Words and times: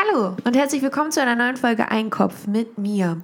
Hallo 0.00 0.36
und 0.44 0.54
herzlich 0.54 0.80
willkommen 0.80 1.10
zu 1.10 1.20
einer 1.20 1.34
neuen 1.34 1.56
Folge 1.56 1.90
Einkopf 1.90 2.46
mit 2.46 2.78
mir. 2.78 3.20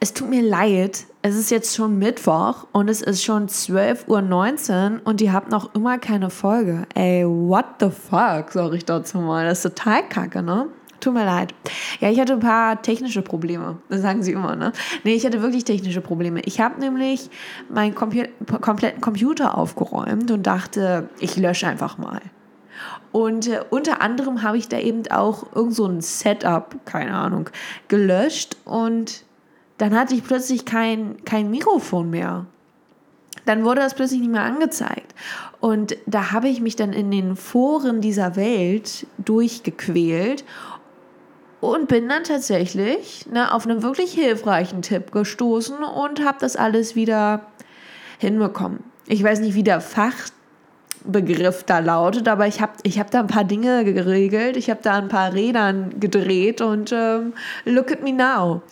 Es 0.00 0.12
tut 0.12 0.28
mir 0.28 0.42
leid, 0.42 1.04
es 1.22 1.36
ist 1.36 1.52
jetzt 1.52 1.76
schon 1.76 2.00
Mittwoch 2.00 2.66
und 2.72 2.88
es 2.88 3.00
ist 3.00 3.22
schon 3.22 3.46
12.19 3.46 4.94
Uhr 4.94 5.00
und 5.04 5.20
ihr 5.20 5.32
habt 5.32 5.52
noch 5.52 5.72
immer 5.76 5.98
keine 5.98 6.30
Folge. 6.30 6.82
Ey, 6.96 7.24
what 7.24 7.66
the 7.78 7.90
fuck, 7.90 8.50
sag 8.50 8.72
ich 8.72 8.84
dazu 8.84 9.18
mal. 9.18 9.46
Das 9.46 9.64
ist 9.64 9.76
total 9.76 10.08
kacke, 10.08 10.42
ne? 10.42 10.66
Tut 10.98 11.14
mir 11.14 11.24
leid. 11.24 11.54
Ja, 12.00 12.10
ich 12.10 12.18
hatte 12.18 12.32
ein 12.32 12.40
paar 12.40 12.82
technische 12.82 13.22
Probleme. 13.22 13.76
Das 13.88 14.00
sagen 14.00 14.24
sie 14.24 14.32
immer, 14.32 14.56
ne? 14.56 14.72
Nee, 15.04 15.14
ich 15.14 15.24
hatte 15.24 15.42
wirklich 15.42 15.62
technische 15.62 16.00
Probleme. 16.00 16.40
Ich 16.40 16.60
habe 16.60 16.80
nämlich 16.80 17.30
meinen 17.68 17.94
Compu 17.94 18.24
kompletten 18.60 19.00
Computer 19.00 19.56
aufgeräumt 19.56 20.32
und 20.32 20.44
dachte, 20.44 21.08
ich 21.20 21.36
lösche 21.36 21.68
einfach 21.68 21.98
mal. 21.98 22.20
Und 23.12 23.48
äh, 23.48 23.60
unter 23.70 24.00
anderem 24.00 24.42
habe 24.42 24.58
ich 24.58 24.68
da 24.68 24.78
eben 24.78 25.06
auch 25.10 25.54
irgend 25.54 25.74
so 25.74 25.86
ein 25.86 26.00
Setup, 26.00 26.74
keine 26.84 27.14
Ahnung, 27.14 27.50
gelöscht 27.88 28.56
und 28.64 29.24
dann 29.78 29.94
hatte 29.94 30.14
ich 30.14 30.24
plötzlich 30.24 30.64
kein, 30.64 31.24
kein 31.24 31.50
Mikrofon 31.50 32.10
mehr. 32.10 32.46
Dann 33.44 33.64
wurde 33.64 33.80
das 33.80 33.94
plötzlich 33.94 34.20
nicht 34.20 34.32
mehr 34.32 34.42
angezeigt. 34.42 35.14
Und 35.60 35.96
da 36.06 36.32
habe 36.32 36.48
ich 36.48 36.60
mich 36.60 36.76
dann 36.76 36.92
in 36.92 37.10
den 37.10 37.36
Foren 37.36 38.00
dieser 38.00 38.36
Welt 38.36 39.06
durchgequält 39.18 40.44
und 41.60 41.88
bin 41.88 42.08
dann 42.08 42.24
tatsächlich 42.24 43.26
ne, 43.30 43.52
auf 43.52 43.66
einen 43.66 43.82
wirklich 43.82 44.12
hilfreichen 44.12 44.82
Tipp 44.82 45.12
gestoßen 45.12 45.76
und 45.78 46.24
habe 46.24 46.38
das 46.40 46.56
alles 46.56 46.96
wieder 46.96 47.46
hinbekommen. 48.18 48.82
Ich 49.06 49.22
weiß 49.22 49.40
nicht, 49.40 49.54
wie 49.54 49.62
der 49.62 49.80
Fach 49.80 50.14
Begriff 51.06 51.64
da 51.64 51.78
lautet, 51.78 52.28
aber 52.28 52.46
ich 52.46 52.60
habe 52.60 52.72
ich 52.82 52.98
hab 52.98 53.10
da 53.10 53.20
ein 53.20 53.26
paar 53.26 53.44
Dinge 53.44 53.84
geregelt, 53.84 54.56
ich 54.56 54.70
habe 54.70 54.80
da 54.82 54.94
ein 54.94 55.08
paar 55.08 55.32
Rädern 55.32 55.98
gedreht 56.00 56.60
und 56.60 56.92
ähm, 56.92 57.32
look 57.64 57.90
at 57.90 58.02
me 58.02 58.12
now. 58.12 58.62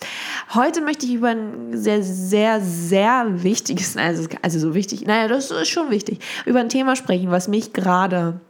Heute 0.55 0.81
möchte 0.81 1.07
ich 1.07 1.15
über 1.15 1.29
ein 1.29 1.71
sehr, 1.73 2.03
sehr, 2.03 2.61
sehr 2.61 3.43
wichtiges, 3.43 3.97
also, 3.97 4.29
also 4.43 4.59
so 4.59 4.75
wichtig, 4.75 5.07
naja, 5.07 5.29
das 5.29 5.51
ist 5.51 5.69
schon 5.69 5.91
wichtig, 5.91 6.19
über 6.47 6.61
ein 6.61 6.69
Thema 6.69 6.97
sprechen, 6.97 7.31
was 7.31 7.49
mich 7.49 7.73
gerade 7.73 8.41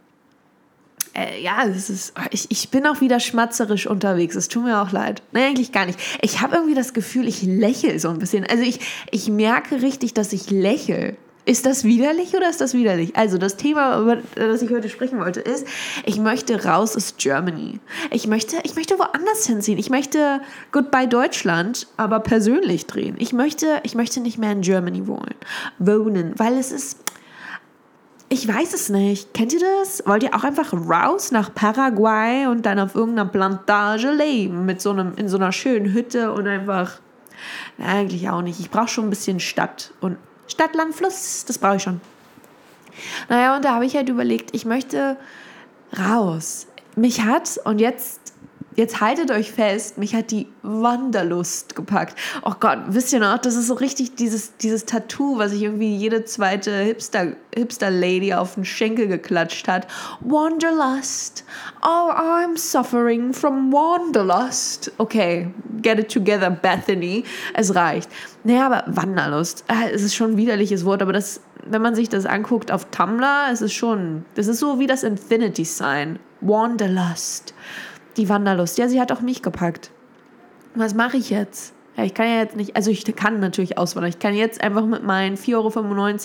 äh, 1.15 1.41
ja, 1.41 1.63
es 1.65 1.89
ist, 1.89 2.13
ich, 2.31 2.51
ich 2.51 2.69
bin 2.69 2.85
auch 2.85 2.99
wieder 2.99 3.21
schmatzerisch 3.21 3.87
unterwegs. 3.87 4.35
Es 4.35 4.49
tut 4.49 4.65
mir 4.65 4.81
auch 4.81 4.91
leid. 4.91 5.23
Nein, 5.31 5.43
eigentlich 5.43 5.71
gar 5.71 5.85
nicht. 5.85 5.97
Ich 6.21 6.41
habe 6.41 6.55
irgendwie 6.55 6.75
das 6.75 6.93
Gefühl, 6.93 7.27
ich 7.27 7.41
lächle 7.41 7.99
so 7.99 8.09
ein 8.09 8.19
bisschen. 8.19 8.45
Also 8.45 8.63
ich, 8.63 8.79
ich 9.11 9.29
merke 9.29 9.81
richtig, 9.81 10.13
dass 10.13 10.33
ich 10.33 10.51
lächle. 10.51 11.15
Ist 11.45 11.67
das 11.67 11.83
widerlich 11.83 12.35
oder 12.35 12.49
ist 12.49 12.59
das 12.59 12.73
widerlich? 12.73 13.15
Also 13.15 13.37
das 13.37 13.55
Thema, 13.55 13.99
über 13.99 14.17
das 14.33 14.63
ich 14.63 14.71
heute 14.71 14.89
sprechen 14.89 15.19
wollte, 15.19 15.41
ist, 15.41 15.67
ich 16.03 16.17
möchte 16.19 16.65
raus 16.65 16.95
aus 16.95 17.15
Germany. 17.17 17.79
Ich 18.09 18.25
möchte, 18.25 18.57
ich 18.63 18.75
möchte 18.75 18.97
woanders 18.97 19.45
hinziehen. 19.45 19.77
Ich 19.77 19.91
möchte 19.91 20.41
Goodbye 20.71 21.07
Deutschland, 21.07 21.87
aber 21.97 22.19
persönlich 22.19 22.87
drehen. 22.87 23.15
Ich 23.19 23.31
möchte, 23.31 23.79
ich 23.83 23.93
möchte 23.93 24.21
nicht 24.21 24.39
mehr 24.39 24.53
in 24.53 24.61
Germany 24.61 25.05
wohnen, 25.05 25.35
wohnen, 25.77 26.33
weil 26.37 26.57
es 26.57 26.71
ist, 26.71 26.97
ich 28.29 28.47
weiß 28.47 28.73
es 28.73 28.89
nicht. 28.89 29.35
Kennt 29.35 29.53
ihr 29.53 29.59
das? 29.59 30.01
Wollt 30.07 30.23
ihr 30.23 30.33
auch 30.33 30.43
einfach 30.43 30.73
raus 30.73 31.31
nach 31.31 31.53
Paraguay 31.53 32.47
und 32.47 32.65
dann 32.65 32.79
auf 32.79 32.95
irgendeiner 32.95 33.29
Plantage 33.29 34.11
leben 34.11 34.65
mit 34.65 34.81
so 34.81 34.89
einem 34.89 35.13
in 35.15 35.29
so 35.29 35.37
einer 35.37 35.51
schönen 35.51 35.93
Hütte 35.93 36.33
und 36.33 36.47
einfach 36.47 36.99
na, 37.77 37.85
eigentlich 37.85 38.27
auch 38.31 38.41
nicht. 38.41 38.59
Ich 38.59 38.71
brauche 38.71 38.87
schon 38.87 39.05
ein 39.05 39.09
bisschen 39.11 39.39
Stadt 39.39 39.91
und 40.01 40.17
Stadt, 40.47 40.75
Land, 40.75 40.95
Fluss, 40.95 41.45
das 41.45 41.57
brauche 41.57 41.77
ich 41.77 41.83
schon. 41.83 42.01
Naja, 43.29 43.55
und 43.55 43.65
da 43.65 43.75
habe 43.75 43.85
ich 43.85 43.95
halt 43.95 44.09
überlegt, 44.09 44.53
ich 44.53 44.65
möchte 44.65 45.17
raus. 45.97 46.67
Mich 46.95 47.21
hat, 47.21 47.59
und 47.65 47.79
jetzt 47.79 48.33
Jetzt 48.75 48.99
haltet 48.99 49.31
euch 49.31 49.53
fest, 49.53 49.97
mich 49.97 50.13
hat 50.13 50.31
die 50.31 50.47
Wanderlust 50.61 51.77
gepackt. 51.77 52.19
Oh 52.43 52.51
Gott, 52.59 52.79
wisst 52.87 53.13
ihr 53.13 53.21
noch, 53.21 53.37
das 53.37 53.55
ist 53.55 53.67
so 53.67 53.75
richtig 53.75 54.15
dieses, 54.15 54.57
dieses 54.57 54.83
Tattoo, 54.83 55.37
was 55.37 55.51
sich 55.51 55.63
irgendwie 55.63 55.95
jede 55.95 56.25
zweite 56.25 56.75
Hipster, 56.79 57.37
Hipster-Lady 57.55 58.33
auf 58.33 58.55
den 58.55 58.65
Schenkel 58.65 59.07
geklatscht 59.07 59.69
hat. 59.69 59.87
Wanderlust. 60.19 61.45
Oh, 61.83 62.11
I'm 62.11 62.57
suffering 62.57 63.31
from 63.31 63.71
Wanderlust. 63.71 64.91
Okay, 64.97 65.47
get 65.81 65.97
it 65.97 66.11
together, 66.11 66.49
Bethany. 66.49 67.23
Es 67.53 67.75
reicht. 67.75 68.09
Naja, 68.43 68.65
aber 68.65 68.83
Wanderlust. 68.87 69.63
Ah, 69.69 69.87
es 69.89 70.03
ist 70.03 70.15
schon 70.15 70.31
ein 70.31 70.37
widerliches 70.37 70.83
Wort, 70.83 71.01
aber 71.01 71.13
das, 71.13 71.39
wenn 71.65 71.81
man 71.81 71.95
sich 71.95 72.09
das 72.09 72.25
anguckt 72.25 72.73
auf 72.73 72.91
Tumblr, 72.91 73.47
es 73.53 73.61
ist 73.61 73.73
schon, 73.73 74.25
das 74.35 74.47
ist 74.47 74.59
so 74.59 74.79
wie 74.79 74.87
das 74.87 75.03
Infinity-Sign. 75.03 76.19
Wanderlust 76.41 77.53
die 78.17 78.29
Wanderlust. 78.29 78.77
Ja, 78.77 78.87
sie 78.87 78.99
hat 78.99 79.11
auch 79.11 79.21
mich 79.21 79.41
gepackt. 79.41 79.91
Was 80.75 80.93
mache 80.93 81.17
ich 81.17 81.29
jetzt? 81.29 81.73
Ja, 81.97 82.03
ich 82.03 82.13
kann 82.13 82.27
ja 82.27 82.39
jetzt 82.39 82.57
nicht, 82.57 82.75
also 82.75 82.91
ich 82.91 83.05
kann 83.15 83.39
natürlich 83.39 83.77
auswandern. 83.77 84.09
Ich 84.09 84.19
kann 84.19 84.33
jetzt 84.33 84.61
einfach 84.61 84.85
mit 84.85 85.03
meinen 85.03 85.37
4,95 85.37 85.53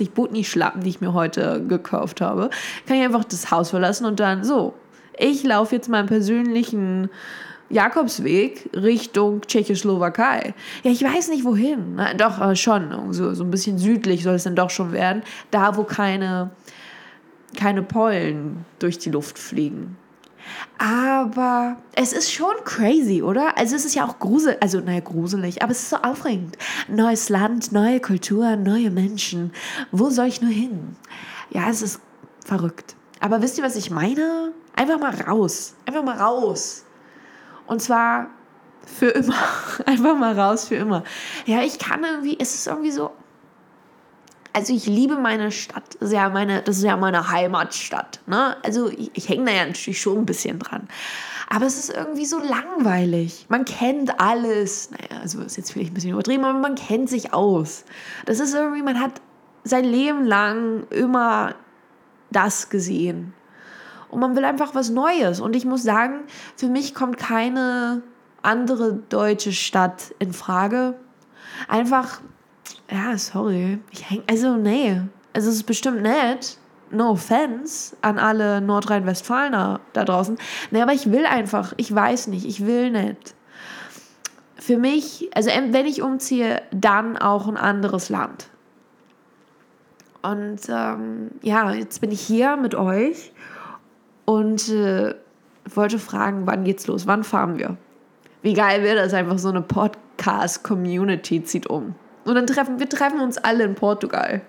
Euro 0.01 0.11
Butni 0.15 0.45
schlappen, 0.45 0.83
die 0.83 0.91
ich 0.91 1.01
mir 1.01 1.15
heute 1.15 1.65
gekauft 1.67 2.21
habe, 2.21 2.51
kann 2.87 2.97
ich 2.97 3.05
einfach 3.05 3.25
das 3.25 3.51
Haus 3.51 3.71
verlassen 3.71 4.05
und 4.05 4.19
dann 4.19 4.43
so. 4.43 4.75
Ich 5.17 5.45
laufe 5.45 5.77
jetzt 5.77 5.89
meinen 5.89 6.07
persönlichen 6.07 7.11
Jakobsweg 7.69 8.69
Richtung 8.75 9.43
Tschechoslowakei. 9.43 10.55
Ja, 10.83 10.91
ich 10.91 11.03
weiß 11.03 11.29
nicht 11.29 11.45
wohin. 11.45 11.95
Na, 11.97 12.15
doch, 12.15 12.41
äh, 12.41 12.57
schon. 12.57 13.13
So, 13.13 13.33
so 13.35 13.45
ein 13.45 13.51
bisschen 13.51 13.79
südlich 13.79 14.25
soll 14.25 14.35
es 14.35 14.45
dann 14.45 14.57
doch 14.57 14.71
schon 14.71 14.93
werden. 14.93 15.23
Da, 15.53 15.77
wo 15.77 15.85
keine, 15.85 16.51
keine 17.57 17.83
Pollen 17.83 18.65
durch 18.81 18.99
die 18.99 19.11
Luft 19.11 19.39
fliegen. 19.39 19.97
Aber 20.79 21.77
es 21.95 22.13
ist 22.13 22.33
schon 22.33 22.55
crazy, 22.65 23.23
oder? 23.23 23.57
Also 23.59 23.77
es 23.77 23.85
ist 23.85 23.95
ja 23.95 24.07
auch 24.07 24.19
gruselig, 24.19 24.57
also 24.63 24.81
naja, 24.81 25.01
gruselig, 25.01 25.63
aber 25.63 25.73
es 25.73 25.83
ist 25.83 25.91
so 25.91 25.97
aufregend. 25.97 26.57
Neues 26.89 27.29
Land, 27.29 27.73
neue 27.73 28.01
Kultur, 28.01 28.57
neue 28.57 28.91
Menschen. 28.91 29.53
Wo 29.93 30.11
soll 30.11 30.27
ich 30.27 30.41
nur 30.41 30.51
hin? 30.51 30.97
Ja, 31.51 31.69
es 31.69 31.83
ist 31.83 32.01
verrückt. 32.45 32.97
Aber 33.21 33.43
wisst 33.43 33.59
ihr, 33.59 33.65
was 33.65 33.77
ich 33.77 33.91
meine? 33.91 34.53
Einfach 34.75 34.99
mal 34.99 35.15
raus. 35.15 35.75
Einfach 35.87 36.03
mal 36.03 36.17
raus. 36.17 36.85
Und 37.67 37.83
zwar 37.83 38.29
für 38.87 39.09
immer. 39.09 39.35
Einfach 39.87 40.17
mal 40.17 40.39
raus 40.39 40.69
für 40.69 40.77
immer. 40.77 41.05
Ja, 41.47 41.63
ich 41.63 41.79
kann 41.79 42.03
irgendwie, 42.05 42.39
es 42.41 42.55
ist 42.55 42.67
irgendwie 42.67 42.91
so, 42.91 43.11
also 44.53 44.73
ich 44.75 44.87
liebe 44.87 45.17
meine 45.17 45.53
Stadt. 45.53 45.97
Das 46.01 46.09
ist 46.09 46.15
ja 46.15 46.29
meine, 46.29 46.63
das 46.63 46.79
ist 46.79 46.85
ja 46.85 46.97
meine 46.97 47.31
Heimatstadt. 47.31 48.21
Ne? 48.27 48.57
Also 48.63 48.89
ich, 48.89 49.11
ich 49.15 49.29
hänge 49.29 49.45
da 49.47 49.53
ja 49.53 49.67
natürlich 49.67 50.01
schon 50.01 50.19
ein 50.19 50.27
bisschen 50.27 50.59
dran. 50.59 50.89
Aber 51.49 51.67
es 51.67 51.79
ist 51.79 51.91
irgendwie 51.91 52.27
so 52.27 52.39
langweilig. 52.39 53.47
Man 53.49 53.65
kennt 53.65 54.21
alles. 54.21 54.91
Naja, 54.91 55.21
also 55.23 55.41
ist 55.41 55.57
jetzt 55.57 55.73
vielleicht 55.73 55.91
ein 55.91 55.95
bisschen 55.95 56.13
übertrieben, 56.13 56.45
aber 56.45 56.59
man 56.59 56.75
kennt 56.75 57.09
sich 57.09 57.33
aus. 57.35 57.85
Das 58.27 58.41
ist 58.41 58.55
irgendwie, 58.55 58.83
man 58.83 59.01
hat 59.01 59.21
sein 59.65 59.85
Leben 59.85 60.25
lang 60.25 60.87
immer 60.91 61.55
das 62.31 62.71
gesehen. 62.71 63.35
Und 64.09 64.21
man 64.21 64.37
will 64.37 64.45
einfach 64.45 64.75
was 64.75 64.91
Neues. 64.91 65.41
Und 65.41 65.55
ich 65.55 65.65
muss 65.65 65.83
sagen, 65.83 66.21
für 66.57 66.69
mich 66.69 66.95
kommt 66.95 67.19
keine 67.19 68.03
andere 68.43 68.95
deutsche 69.09 69.53
Stadt 69.53 70.15
in 70.19 70.33
Frage. 70.33 70.95
Einfach 71.69 72.21
ja, 72.91 73.17
sorry. 73.17 73.79
Ich 73.91 74.09
häng, 74.11 74.23
also, 74.29 74.57
nee. 74.57 75.01
Also, 75.33 75.49
es 75.49 75.57
ist 75.57 75.65
bestimmt 75.65 76.03
nett. 76.03 76.59
No 76.93 77.11
offense 77.11 77.97
an 78.03 78.19
alle 78.19 78.61
Nordrhein-Westfalener 78.61 79.81
da 79.93 80.05
draußen. 80.05 80.37
Nee, 80.73 80.83
aber 80.83 80.93
ich 80.93 81.13
will 81.13 81.25
einfach. 81.25 81.73
Ich 81.77 81.95
weiß 81.95 82.27
nicht. 82.27 82.45
Ich 82.45 82.67
will 82.67 82.91
nicht. 82.91 83.35
Für 84.57 84.77
mich, 84.77 85.31
also, 85.35 85.51
wenn 85.51 85.87
ich 85.87 86.03
umziehe, 86.03 86.63
dann 86.73 87.17
auch 87.17 87.47
ein 87.47 87.57
anderes 87.57 88.09
Land. 88.09 88.49
Und 90.23 90.61
ähm, 90.69 91.31
ja, 91.43 91.73
jetzt 91.73 92.01
bin 92.01 92.11
ich 92.11 92.21
hier 92.21 92.57
mit 92.57 92.75
euch 92.75 93.33
und 94.27 94.69
äh, 94.69 95.15
wollte 95.75 95.99
fragen, 95.99 96.47
wann 96.47 96.65
geht's 96.65 96.87
los? 96.87 97.07
Wann 97.07 97.25
fahren 97.25 97.59
wir? 97.59 97.77
Wie 98.43 98.55
geil 98.55 98.83
wäre 98.83 98.97
das 98.97 99.15
einfach 99.15 99.39
so 99.39 99.49
eine 99.49 99.63
Podcast-Community 99.63 101.43
zieht 101.45 101.67
um. 101.69 101.95
Und 102.31 102.37
dann 102.37 102.47
treffen 102.47 102.79
wir 102.79 102.89
treffen 102.89 103.21
uns 103.21 103.39
alle 103.39 103.65
in 103.65 103.75
Portugal. 103.75 104.41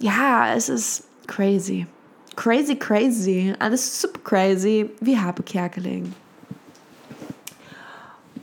Ja, 0.00 0.54
es 0.54 0.70
ist 0.70 1.04
crazy. 1.26 1.86
Crazy, 2.34 2.76
crazy. 2.76 3.52
Alles 3.58 4.00
super 4.00 4.20
crazy, 4.24 4.88
wie 5.00 5.18
Habe 5.18 5.42
Kerkeling. 5.42 6.14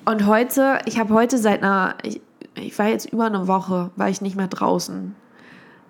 Und 0.06 0.28
heute, 0.28 0.78
ich 0.86 1.00
habe 1.00 1.12
heute 1.16 1.40
seit 1.40 1.64
einer, 1.64 1.96
ich, 2.04 2.22
ich 2.54 2.78
war 2.78 2.88
jetzt 2.88 3.12
über 3.12 3.26
eine 3.26 3.48
Woche, 3.48 3.90
war 3.96 4.10
ich 4.10 4.22
nicht 4.22 4.36
mehr 4.36 4.48
draußen. 4.48 5.16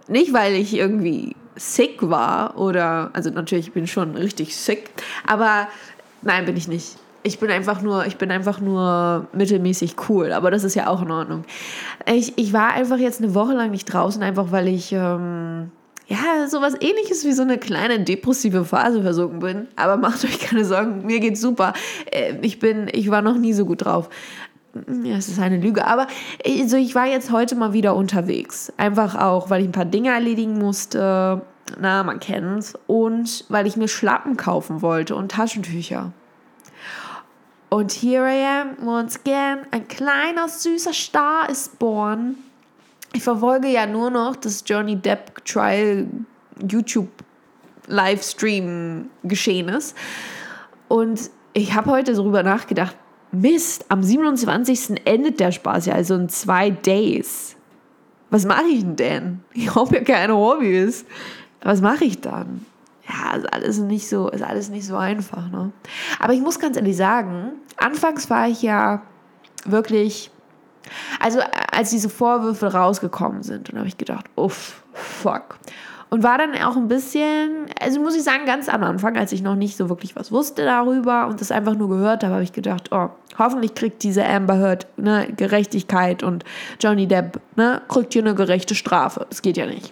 Nicht, 0.07 0.31
weil 0.31 0.53
ich 0.53 0.73
irgendwie 0.73 1.35
sick 1.57 2.09
war 2.09 2.57
oder, 2.57 3.09
also 3.11 3.29
natürlich 3.31 3.73
bin 3.73 3.83
ich 3.83 3.91
schon 3.91 4.15
richtig 4.15 4.55
sick, 4.55 4.89
aber 5.27 5.67
nein, 6.21 6.45
bin 6.45 6.55
ich 6.55 6.69
nicht 6.69 6.97
ich 7.23 7.39
bin 7.39 7.49
einfach 7.49 7.81
nur, 7.81 8.05
ich 8.05 8.17
bin 8.17 8.31
einfach 8.31 8.59
nur 8.59 9.27
mittelmäßig 9.33 9.95
cool, 10.09 10.33
aber 10.33 10.51
das 10.51 10.63
ist 10.63 10.75
ja 10.75 10.87
auch 10.87 11.01
in 11.01 11.11
Ordnung. 11.11 11.43
Ich, 12.05 12.37
ich 12.37 12.53
war 12.53 12.73
einfach 12.73 12.97
jetzt 12.97 13.21
eine 13.21 13.33
Woche 13.33 13.53
lang 13.53 13.71
nicht 13.71 13.85
draußen, 13.85 14.21
einfach 14.21 14.51
weil 14.51 14.67
ich 14.67 14.91
ähm, 14.91 15.71
ja, 16.07 16.47
sowas 16.47 16.75
ähnliches 16.79 17.23
wie 17.25 17.31
so 17.31 17.43
eine 17.43 17.57
kleine 17.57 18.01
depressive 18.01 18.65
Phase 18.65 19.01
versunken 19.01 19.39
bin. 19.39 19.67
Aber 19.75 19.97
macht 19.97 20.23
euch 20.25 20.39
keine 20.39 20.65
Sorgen, 20.65 21.05
mir 21.05 21.19
geht's 21.19 21.41
super. 21.41 21.73
Äh, 22.11 22.35
ich 22.41 22.59
bin, 22.59 22.87
ich 22.91 23.09
war 23.09 23.21
noch 23.21 23.37
nie 23.37 23.53
so 23.53 23.65
gut 23.65 23.85
drauf. 23.85 24.09
Ja, 25.03 25.17
es 25.17 25.27
ist 25.27 25.39
eine 25.39 25.57
Lüge, 25.57 25.85
aber 25.85 26.07
also 26.43 26.77
ich 26.77 26.95
war 26.95 27.05
jetzt 27.05 27.31
heute 27.31 27.55
mal 27.55 27.73
wieder 27.73 27.95
unterwegs. 27.95 28.73
Einfach 28.77 29.15
auch, 29.15 29.49
weil 29.49 29.61
ich 29.61 29.67
ein 29.67 29.71
paar 29.71 29.85
Dinge 29.85 30.09
erledigen 30.09 30.57
musste. 30.57 31.41
Na, 31.79 32.03
man 32.03 32.19
kennt's. 32.19 32.73
Und 32.87 33.45
weil 33.49 33.67
ich 33.67 33.77
mir 33.77 33.87
Schlappen 33.87 34.35
kaufen 34.35 34.81
wollte 34.81 35.15
und 35.15 35.31
Taschentücher. 35.31 36.11
Und 37.73 37.91
here 37.91 38.27
I 38.27 38.45
am, 38.45 38.87
once 38.87 39.15
again. 39.15 39.65
Ein 39.71 39.87
kleiner, 39.87 40.47
süßer 40.47 40.93
Star 40.93 41.49
ist 41.49 41.79
born. 41.79 42.35
Ich 43.13 43.23
verfolge 43.23 43.67
ja 43.67 43.87
nur 43.87 44.11
noch 44.11 44.35
das 44.35 44.63
Johnny 44.63 44.95
Depp 44.95 45.43
Trial 45.43 46.05
YouTube 46.69 47.09
Livestream 47.87 49.09
geschehen 49.23 49.69
ist. 49.69 49.97
Und 50.87 51.31
ich 51.53 51.73
habe 51.73 51.89
heute 51.89 52.13
darüber 52.13 52.43
nachgedacht, 52.43 52.95
Mist, 53.31 53.85
am 53.89 54.03
27. 54.03 55.03
endet 55.05 55.39
der 55.39 55.51
Spaß 55.51 55.87
ja, 55.87 55.95
also 55.95 56.13
in 56.13 56.29
zwei 56.29 56.69
Days. 56.69 57.55
Was 58.29 58.45
mache 58.45 58.67
ich 58.71 58.83
denn? 58.85 59.39
Ich 59.51 59.73
habe 59.73 59.95
ja 59.95 60.03
keine 60.03 60.37
Hobbys. 60.37 61.05
Was 61.63 61.81
mache 61.81 62.05
ich 62.05 62.21
dann? 62.21 62.67
Ja, 63.13 63.37
ist 63.37 63.53
alles 63.53 63.77
nicht 63.79 64.09
so, 64.09 64.29
ist 64.29 64.43
alles 64.43 64.69
nicht 64.69 64.85
so 64.85 64.95
einfach, 64.95 65.49
ne? 65.51 65.71
Aber 66.19 66.33
ich 66.33 66.41
muss 66.41 66.59
ganz 66.59 66.77
ehrlich 66.77 66.97
sagen, 66.97 67.51
anfangs 67.77 68.29
war 68.29 68.47
ich 68.47 68.61
ja 68.61 69.01
wirklich, 69.65 70.31
also 71.19 71.39
als 71.71 71.91
diese 71.91 72.09
Vorwürfe 72.09 72.73
rausgekommen 72.73 73.43
sind, 73.43 73.69
dann 73.69 73.77
habe 73.77 73.87
ich 73.87 73.97
gedacht, 73.97 74.25
uff, 74.35 74.83
fuck. 74.93 75.57
Und 76.09 76.21
war 76.21 76.37
dann 76.37 76.55
auch 76.61 76.75
ein 76.75 76.87
bisschen, 76.87 77.65
also 77.81 77.99
muss 77.99 78.15
ich 78.15 78.23
sagen, 78.23 78.45
ganz 78.45 78.69
am 78.69 78.83
Anfang, 78.83 79.17
als 79.17 79.31
ich 79.31 79.41
noch 79.41 79.55
nicht 79.55 79.77
so 79.77 79.89
wirklich 79.89 80.15
was 80.15 80.31
wusste 80.31 80.63
darüber 80.63 81.27
und 81.27 81.41
das 81.41 81.51
einfach 81.51 81.75
nur 81.75 81.89
gehört 81.89 82.23
habe, 82.23 82.35
habe 82.35 82.43
ich 82.43 82.53
gedacht, 82.53 82.89
oh, 82.91 83.09
hoffentlich 83.39 83.73
kriegt 83.73 84.03
diese 84.03 84.23
Amber 84.23 84.59
Heard 84.59 84.85
ne, 84.97 85.27
Gerechtigkeit 85.35 86.21
und 86.21 86.43
Johnny 86.79 87.07
Depp 87.07 87.39
ne, 87.55 87.81
kriegt 87.87 88.13
hier 88.13 88.21
eine 88.21 88.35
gerechte 88.35 88.75
Strafe. 88.75 89.25
Das 89.29 89.41
geht 89.41 89.57
ja 89.57 89.65
nicht. 89.65 89.91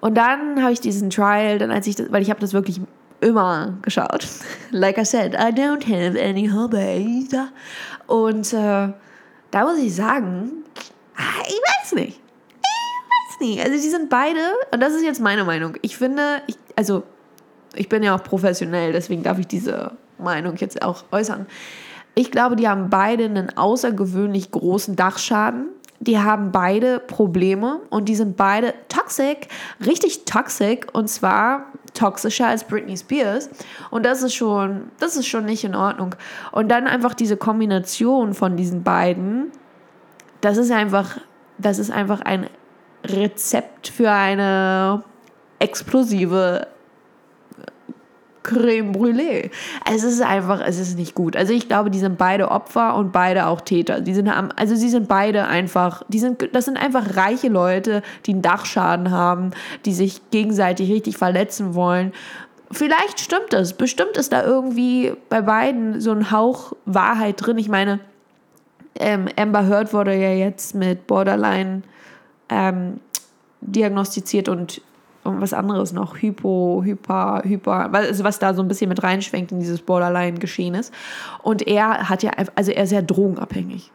Und 0.00 0.16
dann 0.16 0.62
habe 0.62 0.72
ich 0.72 0.80
diesen 0.80 1.10
Trial, 1.10 1.58
dann 1.58 1.70
als 1.70 1.86
ich 1.86 1.96
das, 1.96 2.10
weil 2.12 2.22
ich 2.22 2.30
habe 2.30 2.40
das 2.40 2.52
wirklich 2.52 2.80
immer 3.20 3.78
geschaut. 3.82 4.26
Like 4.70 4.98
I 4.98 5.04
said, 5.04 5.34
I 5.34 5.52
don't 5.52 5.84
have 5.86 6.20
any 6.20 6.48
hobbies. 6.48 7.30
Und 8.06 8.52
äh, 8.52 8.92
da 9.50 9.64
muss 9.64 9.78
ich 9.78 9.94
sagen, 9.94 10.64
ich 11.46 11.54
weiß 11.54 11.92
nicht 11.94 12.20
nicht. 13.40 13.60
Also 13.60 13.72
die 13.72 13.88
sind 13.88 14.08
beide, 14.08 14.40
und 14.72 14.80
das 14.80 14.94
ist 14.94 15.02
jetzt 15.02 15.20
meine 15.20 15.44
Meinung. 15.44 15.76
Ich 15.82 15.96
finde, 15.96 16.42
ich, 16.46 16.56
also 16.76 17.02
ich 17.74 17.88
bin 17.88 18.02
ja 18.02 18.16
auch 18.16 18.22
professionell, 18.22 18.92
deswegen 18.92 19.22
darf 19.22 19.38
ich 19.38 19.46
diese 19.46 19.92
Meinung 20.18 20.56
jetzt 20.56 20.82
auch 20.82 21.04
äußern. 21.12 21.46
Ich 22.14 22.30
glaube, 22.30 22.56
die 22.56 22.68
haben 22.68 22.90
beide 22.90 23.24
einen 23.24 23.56
außergewöhnlich 23.56 24.50
großen 24.50 24.96
Dachschaden. 24.96 25.68
Die 26.00 26.18
haben 26.18 26.52
beide 26.52 27.00
Probleme 27.00 27.80
und 27.90 28.08
die 28.08 28.14
sind 28.14 28.36
beide 28.36 28.72
toxic, 28.88 29.48
richtig 29.84 30.24
toxic 30.24 30.86
und 30.92 31.08
zwar 31.08 31.66
toxischer 31.94 32.46
als 32.46 32.64
Britney 32.64 32.96
Spears 32.96 33.50
und 33.90 34.06
das 34.06 34.22
ist 34.22 34.34
schon, 34.34 34.90
das 35.00 35.16
ist 35.16 35.26
schon 35.26 35.44
nicht 35.44 35.64
in 35.64 35.74
Ordnung. 35.74 36.14
Und 36.52 36.68
dann 36.68 36.86
einfach 36.86 37.14
diese 37.14 37.36
Kombination 37.36 38.34
von 38.34 38.56
diesen 38.56 38.84
beiden, 38.84 39.50
das 40.40 40.56
ist 40.56 40.70
einfach, 40.70 41.18
das 41.58 41.78
ist 41.78 41.90
einfach 41.90 42.20
ein 42.20 42.48
Rezept 43.04 43.88
für 43.88 44.10
eine 44.10 45.02
explosive 45.58 46.68
Creme 48.48 48.92
Brûlée. 48.92 49.50
Es 49.90 50.04
ist 50.04 50.22
einfach, 50.22 50.62
es 50.64 50.78
ist 50.78 50.96
nicht 50.96 51.14
gut. 51.14 51.36
Also 51.36 51.52
ich 51.52 51.68
glaube, 51.68 51.90
die 51.90 51.98
sind 51.98 52.16
beide 52.16 52.50
Opfer 52.50 52.94
und 52.94 53.12
beide 53.12 53.46
auch 53.46 53.60
Täter. 53.60 54.00
Die 54.00 54.14
sind, 54.14 54.28
also 54.28 54.74
sie 54.74 54.88
sind 54.88 55.06
beide 55.06 55.46
einfach, 55.46 56.02
die 56.08 56.18
sind, 56.18 56.48
das 56.54 56.64
sind 56.64 56.78
einfach 56.78 57.16
reiche 57.16 57.48
Leute, 57.48 58.02
die 58.24 58.32
einen 58.32 58.40
Dachschaden 58.40 59.10
haben, 59.10 59.50
die 59.84 59.92
sich 59.92 60.30
gegenseitig 60.30 60.90
richtig 60.90 61.18
verletzen 61.18 61.74
wollen. 61.74 62.12
Vielleicht 62.70 63.20
stimmt 63.20 63.52
es. 63.52 63.74
Bestimmt 63.74 64.16
ist 64.16 64.32
da 64.32 64.42
irgendwie 64.42 65.12
bei 65.28 65.42
beiden 65.42 66.00
so 66.00 66.10
ein 66.12 66.30
Hauch 66.30 66.72
Wahrheit 66.86 67.34
drin. 67.38 67.58
Ich 67.58 67.68
meine, 67.68 68.00
ähm, 68.94 69.28
Amber 69.36 69.66
Heard 69.66 69.92
wurde 69.92 70.14
ja 70.14 70.32
jetzt 70.32 70.74
mit 70.74 71.06
Borderline 71.06 71.82
ähm, 72.48 73.00
diagnostiziert 73.60 74.48
und, 74.48 74.58
und 74.58 74.82
was 75.40 75.52
anderes 75.52 75.92
noch, 75.92 76.16
Hypo, 76.16 76.82
Hyper, 76.84 77.42
Hyper, 77.44 77.90
also 77.92 78.24
was 78.24 78.38
da 78.38 78.54
so 78.54 78.62
ein 78.62 78.68
bisschen 78.68 78.88
mit 78.88 79.02
reinschwenkt 79.02 79.52
in 79.52 79.60
dieses 79.60 79.80
Borderline-Geschehen 79.80 80.74
ist. 80.74 80.92
Und 81.42 81.66
er 81.66 82.08
hat 82.08 82.22
ja, 82.22 82.32
also 82.54 82.72
er 82.72 82.84
ist 82.84 82.92
ja 82.92 83.02
drogenabhängig. 83.02 83.92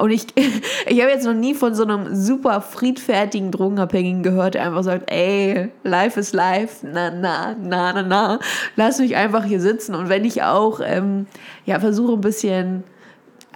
Und 0.00 0.10
ich, 0.10 0.26
ich 0.86 1.00
habe 1.00 1.10
jetzt 1.10 1.26
noch 1.26 1.34
nie 1.34 1.54
von 1.54 1.74
so 1.74 1.82
einem 1.82 2.14
super 2.14 2.60
friedfertigen 2.60 3.50
Drogenabhängigen 3.50 4.22
gehört, 4.22 4.54
der 4.54 4.66
einfach 4.66 4.82
sagt, 4.82 5.10
ey, 5.10 5.70
life 5.84 6.18
is 6.18 6.32
life, 6.32 6.86
na, 6.86 7.10
na, 7.10 7.54
na, 7.62 7.92
na, 7.92 8.02
na, 8.02 8.38
lass 8.76 8.98
mich 8.98 9.16
einfach 9.16 9.44
hier 9.44 9.60
sitzen. 9.60 9.94
Und 9.94 10.08
wenn 10.08 10.24
ich 10.24 10.42
auch, 10.42 10.80
ähm, 10.82 11.26
ja, 11.66 11.78
versuche 11.80 12.14
ein 12.14 12.20
bisschen 12.20 12.84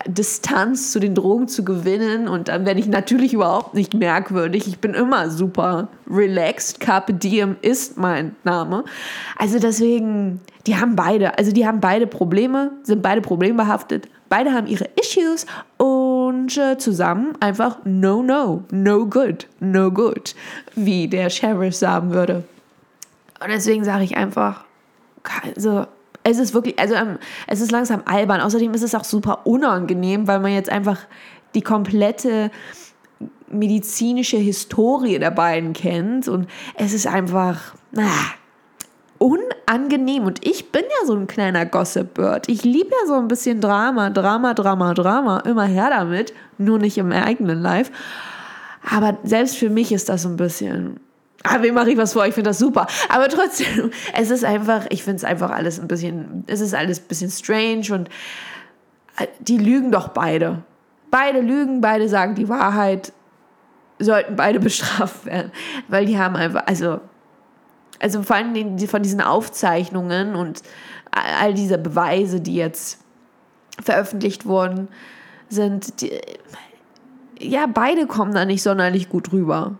Distanz 0.07 0.93
zu 0.93 1.01
den 1.01 1.15
Drogen 1.15 1.49
zu 1.49 1.65
gewinnen 1.65 2.29
und 2.29 2.49
dann 2.49 2.67
werde 2.67 2.81
ich 2.81 2.87
natürlich 2.87 3.33
überhaupt 3.33 3.75
nicht 3.75 3.95
merkwürdig. 3.95 4.67
Ich 4.67 4.79
bin 4.79 4.93
immer 4.93 5.31
super 5.31 5.89
relaxed. 6.11 6.81
Carpe 6.81 7.15
Diem 7.15 7.57
ist 7.63 7.97
mein 7.97 8.37
Name. 8.45 8.85
Also 9.37 9.59
deswegen, 9.59 10.41
die 10.67 10.77
haben 10.77 10.97
beide, 10.97 11.39
also 11.39 11.53
die 11.53 11.67
haben 11.67 11.81
beide 11.81 12.07
Probleme, 12.07 12.73
sind 12.83 13.03
beide 13.03 13.21
problembehaftet. 13.21 14.09
Beide 14.29 14.53
haben 14.53 14.67
ihre 14.67 14.89
Issues 15.01 15.47
und 15.77 16.57
äh, 16.59 16.77
zusammen 16.77 17.35
einfach 17.41 17.79
no, 17.85 18.23
no, 18.23 18.65
no 18.71 19.07
good, 19.07 19.47
no 19.61 19.91
good, 19.91 20.35
wie 20.75 21.09
der 21.09 21.31
Sheriff 21.31 21.77
sagen 21.77 22.13
würde. 22.13 22.43
Und 23.41 23.51
deswegen 23.51 23.85
sage 23.85 24.05
ich 24.05 24.17
einfach, 24.17 24.65
also 25.45 25.87
es 26.25 26.39
ist 26.39 26.55
wirklich, 26.55 26.79
also 26.79 26.95
ähm, 26.95 27.19
es 27.47 27.61
ist 27.61 27.71
langsam 27.71 28.03
albern. 28.07 28.41
Außerdem 28.41 28.73
ist 28.75 28.83
es 28.83 28.95
auch 28.95 29.05
super 29.05 29.47
unangenehm, 29.47 30.27
weil 30.27 30.41
man 30.41 30.53
jetzt 30.53 30.71
einfach 30.71 30.99
die 31.55 31.63
komplette 31.63 32.51
medizinische 33.49 34.39
Historie 34.39 35.19
der 35.19 35.31
beiden 35.31 35.75
kennt 35.75 36.27
und 36.27 36.49
es 36.77 36.93
ist 36.93 37.07
einfach 37.07 37.75
na, 37.93 38.09
unangenehm. 39.19 40.25
Und 40.25 40.45
ich 40.47 40.73
bin 40.73 40.83
ja 40.83 41.07
so 41.07 41.15
ein 41.15 41.27
kleiner 41.27 41.67
Gossip-Bird. 41.67 42.49
Ich 42.49 42.65
liebe 42.65 42.91
ja 42.91 43.07
so 43.07 43.15
ein 43.15 43.29
bisschen 43.29 43.61
Drama, 43.61 44.11
Drama, 44.11 44.55
Drama, 44.55 44.95
Drama. 44.95 45.39
Immer 45.41 45.67
her 45.67 45.91
damit, 45.91 46.33
nur 46.59 46.79
nicht 46.79 46.99
im 46.99 47.13
eigenen 47.13 47.61
Life. 47.61 47.93
Aber 48.91 49.19
selbst 49.23 49.57
für 49.57 49.71
mich 49.71 49.93
ist 49.93 50.09
das 50.09 50.27
ein 50.27 50.37
bisschen 50.37 51.01
ah, 51.45 51.63
wem 51.63 51.75
mache 51.75 51.91
ich 51.91 51.97
was 51.97 52.13
vor? 52.13 52.27
Ich 52.27 52.35
finde 52.35 52.51
das 52.51 52.59
super. 52.59 52.87
Aber 53.09 53.29
trotzdem, 53.29 53.91
es 54.15 54.31
ist 54.31 54.45
einfach, 54.45 54.87
ich 54.91 55.05
finde 55.05 55.19
es 55.19 55.25
einfach 55.25 55.51
alles 55.51 55.79
ein 55.79 55.87
bisschen, 55.87 56.45
es 56.47 56.61
ist 56.61 56.75
alles 56.75 57.01
ein 57.01 57.07
bisschen 57.07 57.31
strange 57.31 57.93
und 57.93 58.09
äh, 59.19 59.29
die 59.41 59.59
lügen 59.59 59.93
doch 59.93 60.09
beide. 60.09 60.63
Beide 61.11 61.41
lügen, 61.41 61.81
beide 61.81 62.09
sagen 62.09 62.35
die 62.35 62.49
Wahrheit, 62.49 63.13
sollten 63.99 64.35
beide 64.37 64.59
bestraft 64.61 65.27
werden. 65.27 65.53
Weil 65.89 66.07
die 66.07 66.19
haben 66.19 66.35
einfach, 66.35 66.67
also, 66.67 67.01
also 68.01 68.23
vor 68.23 68.37
allem 68.37 68.79
von 68.79 69.03
diesen 69.03 69.21
Aufzeichnungen 69.21 70.35
und 70.35 70.63
all 71.13 71.55
diese 71.55 71.79
Beweise, 71.79 72.41
die 72.41 72.57
jetzt 72.57 72.99
veröffentlicht 73.81 74.47
wurden, 74.47 74.89
sind, 75.49 76.01
die, 76.01 76.11
ja, 77.39 77.67
beide 77.67 78.07
kommen 78.07 78.35
da 78.35 78.45
nicht 78.45 78.63
sonderlich 78.63 79.09
gut 79.09 79.33
rüber 79.33 79.77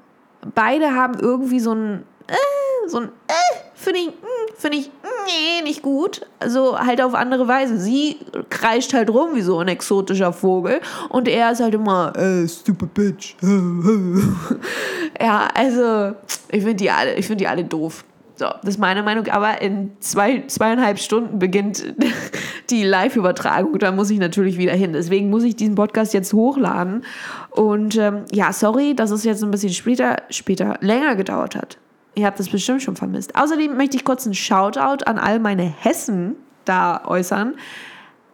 beide 0.55 0.95
haben 0.95 1.19
irgendwie 1.19 1.61
so 1.61 1.73
ein, 1.73 2.05
äh, 2.27 2.89
so 2.89 2.99
ein, 2.99 3.05
äh, 3.29 3.57
finde 3.75 4.01
ich, 4.01 4.07
hm, 4.07 4.55
finde 4.57 4.79
ich, 4.79 4.91
nee, 5.27 5.63
nicht 5.63 5.83
gut. 5.83 6.27
Also 6.39 6.79
halt 6.79 7.01
auf 7.03 7.15
andere 7.15 7.49
Weise. 7.49 7.79
Sie 7.79 8.19
kreischt 8.51 8.93
halt 8.95 9.11
rum 9.11 9.35
wie 9.35 9.43
so 9.43 9.59
ein 9.59 9.69
exotischer 9.69 10.33
Vogel 10.33 10.81
und 11.09 11.29
er 11.29 11.53
ist 11.53 11.61
halt 11.61 11.75
immer, 11.75 12.17
äh, 12.17 12.49
stupid 12.49 12.95
bitch. 12.95 13.37
ja, 15.21 15.49
also 15.55 16.15
ich 16.51 16.63
finde 16.63 16.75
die 16.75 16.91
alle, 16.91 17.15
ich 17.15 17.27
finde 17.27 17.45
die 17.45 17.49
alle 17.49 17.65
doof. 17.65 18.05
So, 18.37 18.47
das 18.47 18.71
ist 18.71 18.79
meine 18.79 19.03
Meinung. 19.03 19.29
Aber 19.29 19.63
in 19.63 19.93
zwei, 20.01 20.45
zweieinhalb 20.49 20.99
Stunden 20.99 21.39
beginnt 21.39 21.95
die 22.71 22.83
Live-Übertragung. 22.83 23.79
Da 23.79 23.93
muss 23.93 24.11
ich 24.11 24.19
natürlich 24.19 24.59
wieder 24.59 24.73
hin. 24.73 24.93
Deswegen 24.93 25.31
muss 25.31 25.45
ich 25.45 25.55
diesen 25.55 25.77
Podcast 25.77 26.15
jetzt 26.15 26.33
hochladen. 26.33 27.05
Und 27.51 27.97
ähm, 27.97 28.25
ja, 28.33 28.53
sorry, 28.53 28.95
dass 28.95 29.11
es 29.11 29.25
jetzt 29.25 29.45
ein 29.45 29.51
bisschen 29.51 29.73
später, 29.73 30.17
später 30.31 30.79
länger 30.81 31.15
gedauert 31.15 31.55
hat. 31.55 31.79
Ihr 32.17 32.27
habt 32.27 32.39
das 32.39 32.49
bestimmt 32.49 32.83
schon 32.83 32.97
vermisst. 32.97 33.37
Außerdem 33.37 33.77
möchte 33.77 33.97
ich 33.97 34.05
kurz 34.05 34.25
einen 34.25 34.35
Shoutout 34.35 35.05
an 35.05 35.19
all 35.19 35.39
meine 35.39 35.65
Hessen 35.65 36.37
da 36.65 37.03
äußern. 37.05 37.55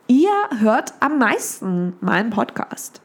Ihr 0.07 0.31
hört 0.59 0.95
am 1.01 1.19
meisten 1.19 1.95
meinen 2.01 2.31
Podcast 2.31 3.01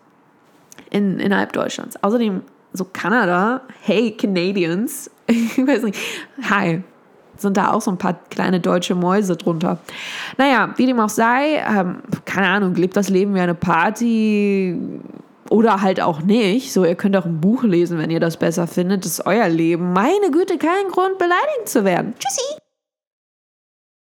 in, 0.89 1.19
innerhalb 1.19 1.53
Deutschlands. 1.53 2.01
Außerdem 2.03 2.41
so 2.73 2.85
Kanada, 2.91 3.61
hey 3.81 4.11
Canadians, 4.11 5.09
ich 5.57 5.57
weiß 5.57 5.83
nicht, 5.83 5.99
hi, 6.49 6.83
sind 7.37 7.57
da 7.57 7.71
auch 7.71 7.81
so 7.81 7.91
ein 7.91 7.97
paar 7.97 8.19
kleine 8.29 8.59
deutsche 8.59 8.95
Mäuse 8.95 9.35
drunter. 9.35 9.79
Naja, 10.37 10.73
wie 10.77 10.85
dem 10.85 10.99
auch 10.99 11.09
sei, 11.09 11.63
ähm, 11.67 11.97
keine 12.25 12.47
Ahnung, 12.47 12.75
lebt 12.75 12.95
das 12.95 13.09
Leben 13.09 13.35
wie 13.35 13.39
eine 13.39 13.55
Party 13.55 14.79
oder 15.49 15.81
halt 15.81 16.01
auch 16.01 16.21
nicht. 16.21 16.71
So, 16.71 16.85
ihr 16.85 16.95
könnt 16.95 17.15
auch 17.17 17.25
ein 17.25 17.41
Buch 17.41 17.63
lesen, 17.63 17.97
wenn 17.97 18.09
ihr 18.09 18.19
das 18.19 18.37
besser 18.37 18.67
findet. 18.67 19.05
Das 19.05 19.13
ist 19.13 19.25
euer 19.25 19.49
Leben. 19.49 19.93
Meine 19.93 20.31
Güte, 20.31 20.57
kein 20.57 20.89
Grund, 20.91 21.17
beleidigt 21.17 21.67
zu 21.67 21.83
werden. 21.83 22.13
Tschüssi! 22.19 22.64